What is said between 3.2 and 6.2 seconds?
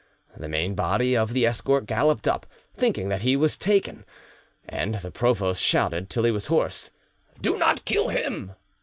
he was taken; and the provost shouted